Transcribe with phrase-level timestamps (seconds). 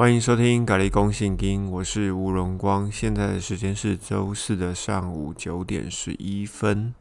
[0.00, 2.90] 欢迎收听《咖喱公信经》，我是吴荣光。
[2.90, 6.94] 现在的时间是周四的上午九点十一分。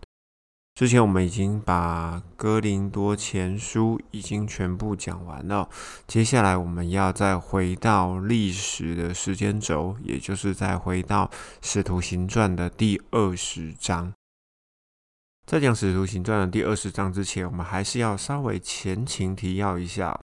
[0.75, 5.69] 之前我们已经把《哥林多前书》已经全部讲完了，
[6.07, 11.27] 接下来我们要再回到历史的时间轴，也就是再回到
[11.61, 14.11] 《使徒行传》的第二十章。
[15.45, 20.19] 在讲《使徒行传》的第二十章之前，我们还是要稍微前情提要一下。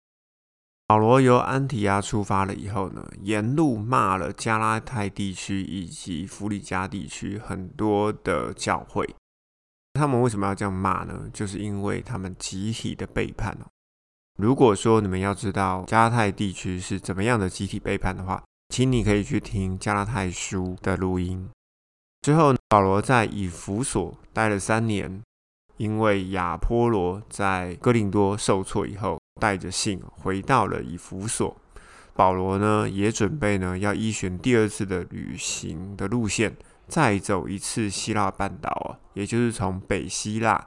[0.95, 9.05] 保罗由安提亚出发了以后呢，沿路骂了加拉太地区以及弗里加地区很多的教会。
[9.95, 11.29] 他们为什么要这样骂呢？
[11.33, 13.67] 就是因为他们集体的背叛哦。
[14.37, 21.49] 如果说你们要知道加拉太地区是怎么样的集体背叛的话，请你可以去听加拉太书的录音。
[22.21, 25.21] 之后，保罗在以弗所待了三年，
[25.75, 29.19] 因为亚波罗在哥林多受挫以后。
[29.39, 31.55] 带着信回到了以弗所，
[32.13, 36.55] 保罗呢也准备呢要依循第二次的旅行的路线，
[36.87, 40.65] 再走一次希腊半岛啊，也就是从北希腊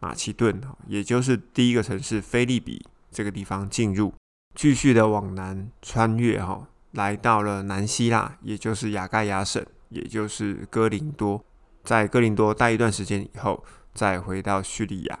[0.00, 4.12] 马其顿，也就是第一个城市菲利比这个地方进入，
[4.56, 11.44] 继续的往南穿越哈，来到了南希腊，也就是雅盖亚省，也就是哥林多，
[11.84, 15.20] 在哥林多待一段时间以后，再回到叙利亚。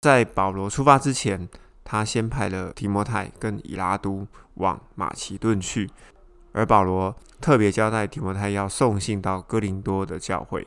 [0.00, 1.48] 在保罗出发之前。
[1.92, 5.90] 他先派了提摩太跟以拉都往马其顿去，
[6.52, 10.66] 而保罗特别交代提摩太要送信到哥林多的教会。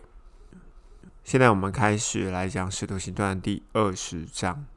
[1.23, 4.68] 现在我们开始来讲《使徒行传》第二十章。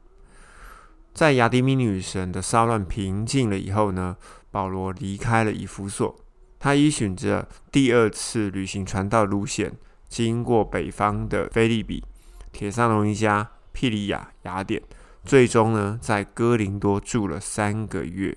[1.13, 4.17] 在雅迪米女神的骚乱平静了以后呢，
[4.49, 6.15] 保罗离开了以弗所，
[6.57, 9.73] 他依循着第二次旅行传道路线，
[10.07, 12.03] 经过北方的菲利比、
[12.51, 14.81] 铁萨罗尼加、庇里亚、雅典。
[15.23, 18.35] 最终呢，在哥林多住了三个月。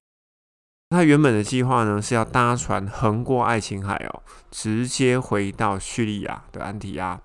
[0.91, 7.19] 他原本的计划呢，是要搭船横过爱琴海哦，直接回到叙利亚的安提亚。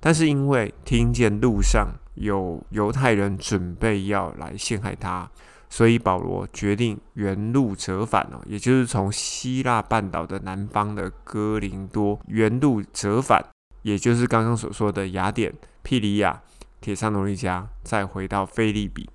[0.00, 5.30] 但是因为听见路上有犹太人准备要来陷害他，
[5.68, 13.44] 所以保罗决定原路折返哦，也就是从希腊半岛的南方的哥林多原路折返，
[13.82, 15.52] 也就是刚刚所说的雅典、
[15.82, 16.42] 庇里亚。
[16.84, 19.08] 铁上罗利家，再回到菲利比。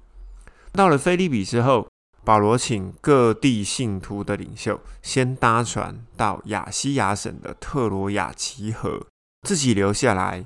[0.72, 1.88] 到了菲利比之后，
[2.26, 9.06] 保罗请各地信徒的领袖先搭船到亚西亚省的特罗亚集合，
[9.48, 10.44] 自己留下来。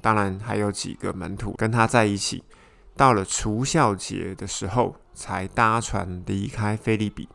[0.00, 2.42] 当然还有几个门徒跟他在一起。
[2.96, 7.28] 到了除孝节的时候，才搭船离开菲利比。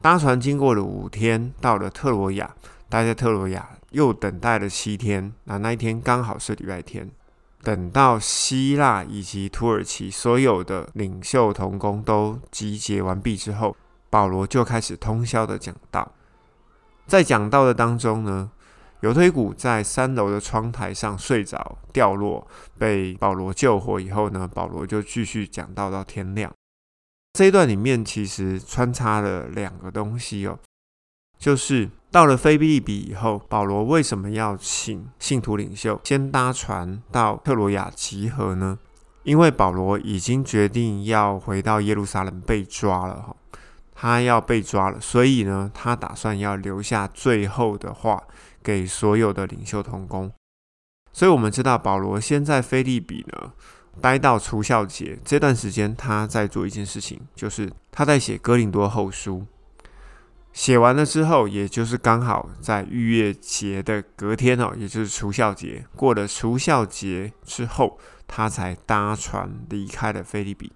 [0.00, 2.54] 搭船经过了五天，到了特罗亚，
[2.88, 5.30] 待在特罗亚又等待了七天。
[5.44, 7.10] 那那一天刚好是礼拜天。
[7.68, 13.76] 等到希腊以及土耳其所有的领袖同工都集结完毕之后，
[14.08, 16.10] 保罗就开始通宵的讲道。
[17.06, 18.50] 在讲道的当中呢，
[19.00, 22.48] 有推古在三楼的窗台上睡着掉落，
[22.78, 26.50] 被保罗救活以后呢，保罗就继续讲道到天亮。
[27.34, 30.58] 这一段里面其实穿插了两个东西哦，
[31.38, 31.90] 就是。
[32.10, 38.78] 到了菲利比以后，保罗为什么要请信徒领袖先搭船到特罗亚集合呢？
[39.24, 43.36] 因为保罗已经决定要回到耶路撒冷被抓了哈，
[43.94, 48.22] 他要被抓了，所以呢，他打算要留下最后的话
[48.62, 50.32] 给所有的领袖同工。
[51.12, 53.52] 所以我们知道，保罗先在菲利比呢
[54.00, 59.44] 待到除孝节这段时间，他在做一件事情，就是他在写哥林多后书。
[60.58, 65.84] 写完了之后，也就是刚好在逾越节的隔天哦，也就是除孝节。
[65.94, 67.96] 过了除孝节之后，
[68.26, 70.68] 他才搭船离开了菲律宾。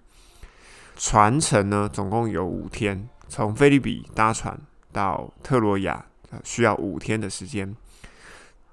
[0.95, 4.57] 船程呢，总共有五天，从菲律宾搭船
[4.93, 6.05] 到特罗亚
[6.45, 7.75] 需要五天的时间。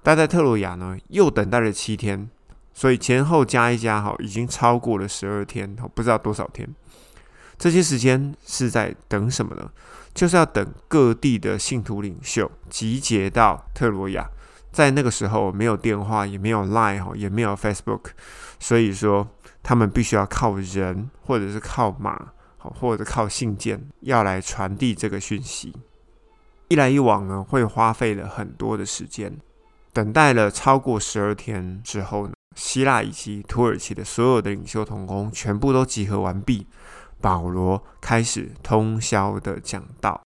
[0.01, 2.29] 待在特罗亚呢，又等待了七天，
[2.73, 6.73] 所以前后加一加，哈，已经超过了十二天，不知道多少天。
[7.61, 9.69] 这些时间是在等什么呢？
[10.15, 14.27] 就是要等各地的信徒领袖集结到特罗亚，
[14.71, 18.05] 在那个时候没有电话，也没有 Line 也没有 Facebook，
[18.59, 19.27] 所以说
[19.61, 25.71] 他们必须要靠人，或者是靠马，或者靠信件，要来传递这个讯息。
[26.67, 29.37] 一来一往呢，会花费了很多的时间。
[29.93, 36.65] 等待了超过十二天之后呢，希腊以及土耳其的所有的领袖同工全部都集合完毕。
[37.21, 40.19] 保罗开始通宵的讲道，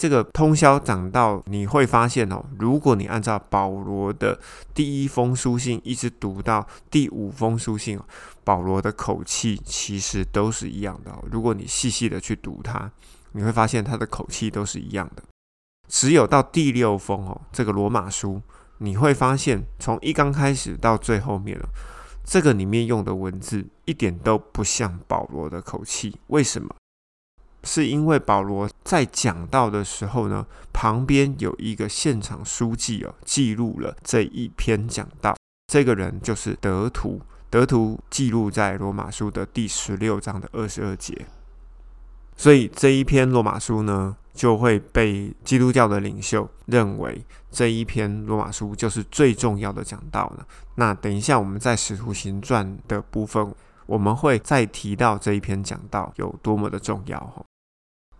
[0.00, 4.38] 这个通宵讲道，你会发现哦，如果你按照保罗的
[4.72, 7.98] 第一封书信一直读到第五封书信，
[8.44, 11.12] 保罗的口气其实都是一样的。
[11.30, 12.90] 如果你细细的去读它，
[13.32, 15.22] 你会发现他的口气都是一样的。
[15.88, 18.40] 只有到第六封哦，这个罗马书，
[18.78, 21.68] 你会发现从一刚开始到最后面了，
[22.24, 26.14] 这个里面用的文字一点都不像保罗的口气。
[26.26, 26.68] 为什么？
[27.64, 35.34] 是因为保罗在讲到的时候呢，旁边有一个现场书记哦，记录了这一篇讲道。
[35.72, 41.26] 这个人就是德图，德图记录在罗马书的第十六章的二十二节。
[42.36, 50.46] 所以这一篇罗马书呢，就会被基督教的领袖认为这一篇罗马书就是最重要的讲道了。
[50.76, 53.52] 那等一下我们在使徒行传的部分，
[53.88, 57.42] 我们会再提到这一篇讲道有多么的重要哈。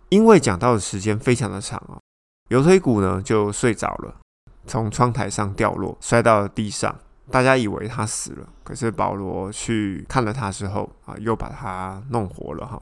[0.09, 2.01] 因为讲到的时间非常的长哦，
[2.47, 4.17] 油推骨呢就睡着了，
[4.65, 6.93] 从窗台上掉落，摔到了地上。
[7.29, 12.81] 大家以为他死了，可是保罗去看了他之后啊，又把他弄活了哈。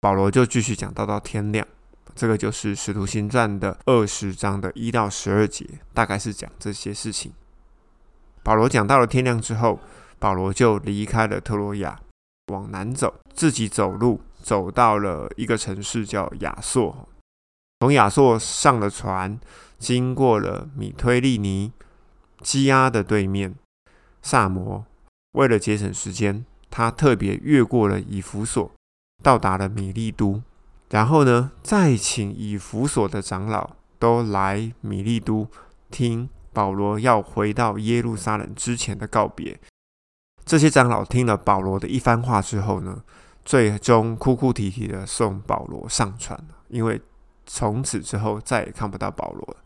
[0.00, 1.66] 保罗就继续讲到到天亮，
[2.14, 7.32] 这个就是使徒行传的二十章的一到十二节，大概是讲这些事情。
[8.44, 9.80] 保罗讲到了天亮之后，
[10.18, 12.00] 保罗就离开了特洛亚，
[12.52, 14.20] 往南走，自己走路。
[14.42, 17.08] 走到了一个城市叫亚索，
[17.80, 19.40] 从亚索上了船，
[19.76, 21.72] 经过了米推利尼、
[22.42, 23.56] 基阿的对面
[24.22, 24.84] 萨摩。
[25.32, 28.70] 为了节省时间，他特别越过了以弗所，
[29.20, 30.40] 到达了米利都。
[30.90, 35.48] 然后呢，再请以弗所的长老都来米利都
[35.90, 39.58] 听保罗要回到耶路撒冷之前的告别。
[40.46, 43.02] 这些长老听了保罗的一番话之后呢？
[43.44, 46.36] 最终哭哭啼啼的送保罗上船，
[46.68, 47.00] 因为
[47.46, 49.56] 从此之后再也看不到保罗了。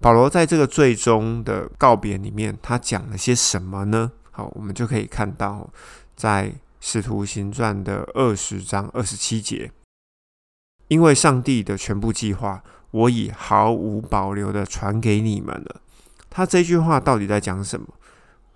[0.00, 4.12] 保罗在这个最终的告别里面，他讲了些什么呢？
[4.30, 5.70] 好，我们就可以看到，
[6.14, 9.72] 在使徒行传的二十章二十七节，
[10.88, 15.80] 因为上帝的全部计划，我已毫无保留的传给你们了。
[16.28, 17.86] 他这句话到底在讲什么？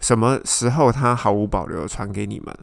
[0.00, 2.56] 什么时候他毫无保留传给你们？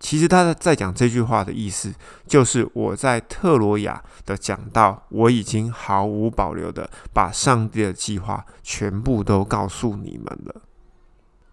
[0.00, 1.92] 其实他在讲这句话的意思，
[2.24, 10.62] 就是我在特罗亚的讲到，我已经毫无保留的把上帝的计划全部都告诉你们了。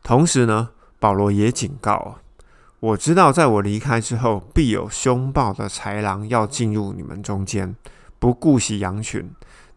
[0.03, 0.69] 同时呢，
[0.99, 2.19] 保罗也警告，
[2.79, 7.75] 我知道在我离开之后，必有凶暴的豺狼要进入你们中间，
[8.19, 9.31] 不顾惜羊群。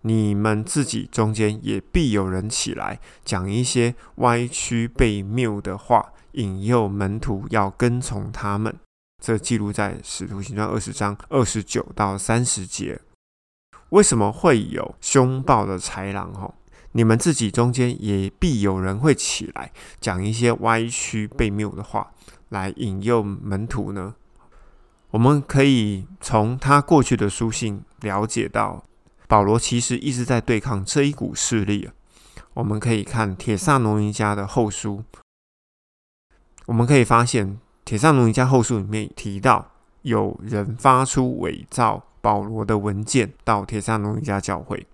[0.08, 6.12] 你们自己中间也必有人起来讲一些歪曲被谬的话。
[6.32, 8.72] 引诱门徒要跟从他们，
[9.20, 13.00] 这记录在使徒行传二十章二十九到三十节。
[13.88, 16.32] 为什么会有凶暴的豺狼？
[16.32, 16.54] 哈，
[16.92, 22.12] 你们自己中间也必有人会起来讲一些歪曲被谬的话，
[22.50, 24.14] 来引诱门徒呢？
[25.10, 28.84] 我们可以从他过去的书信了解到，
[29.28, 31.88] 保罗其实一直在对抗这一股势力。
[32.54, 35.04] 我们可以看铁萨罗尼迦的后书。
[36.66, 37.46] 我们可以发现，
[37.84, 39.70] 《铁上奴尼家后书》里面提到，
[40.02, 44.86] 有人发出伪造保罗的文件到铁上奴尼家教会。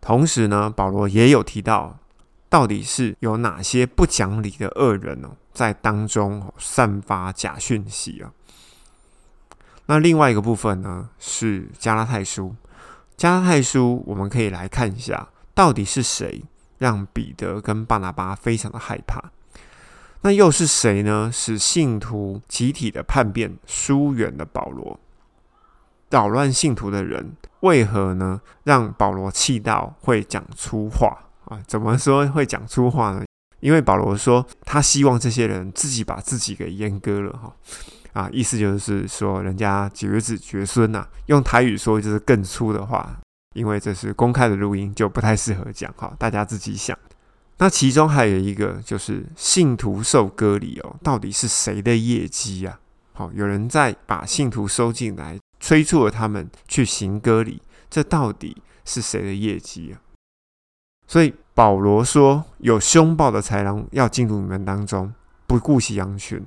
[0.00, 1.98] 同时呢，保罗也有提到，
[2.48, 8.32] 到底是有哪些不讲理的恶人哦，在当中散发假讯息啊。
[9.86, 12.48] 那另外一个部分呢，是《加拉太书》。
[13.16, 16.44] 《加拉太书》，我们可以来看一下，到底是谁
[16.78, 19.30] 让彼得跟巴拿巴非常的害怕。
[20.22, 21.30] 那又是谁呢？
[21.32, 24.98] 使信徒集体的叛变，疏远了保罗，
[26.10, 28.40] 扰乱信徒的人，为何呢？
[28.62, 31.60] 让保罗气到会讲粗话啊？
[31.66, 33.24] 怎么说会讲粗话呢？
[33.60, 37.54] 因为保罗说，他希望这些人自己把自己给阉割了哈
[38.14, 43.20] 啊，意思就是说，人家绝子绝孙呐，用台语说就是更粗的话，
[43.54, 46.96] 因为这是公开的录音，就不太适合讲哈，大家自己想。
[47.58, 52.80] 那其中还有一个就是信徒受割礼哦，到底是谁的业绩啊？
[53.12, 60.02] 好，有人在把信徒收进来，催促了他们去行割礼，这到底是谁的业绩啊？
[61.06, 65.12] 所以保罗说，有凶暴的豺狼要进入你们当中，
[65.46, 66.44] 不顾惜羊群，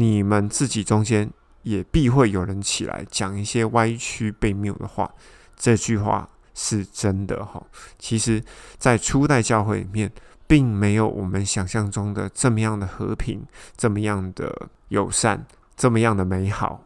[0.00, 1.30] 你们自己中间
[1.62, 5.12] 也必会有人起来讲一些歪曲被谬的话。
[5.54, 7.62] 这句话是真的哈。
[7.98, 8.42] 其实，
[8.78, 10.10] 在初代教会里面。
[10.50, 16.84] 并没有我们想象中的这么样的和平，这么样的友善，这么样的美好。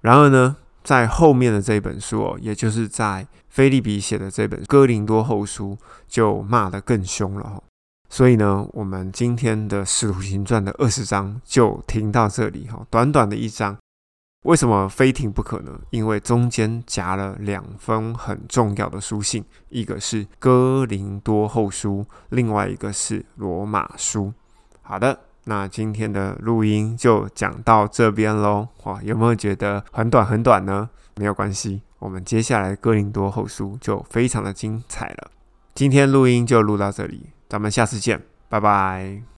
[0.00, 5.76] 然而呢，在后面的这本书哦，也就是在菲利比写的这本《哥林多后书》，
[6.08, 7.62] 就骂得更凶了。
[8.08, 13.76] 所以呢，我们今天的《使徒行传》的二十章就停到这里哈，短短的一章。
[14.44, 15.78] 为什么非停不可呢？
[15.90, 24.26] 因为中间夹了两封很重要的书信，一个是《哥林多后书》，另外一个是《罗马书》。
[24.82, 25.18] 好的。
[25.44, 30.90] 那今天的录音就讲到这边喽，哇，有没有觉得很短很短呢？
[31.16, 35.30] 没有关系，我们接下来哥林多后书就非常的精彩了。
[35.74, 39.37] 今天录音就录到这里，咱们下次见，拜拜。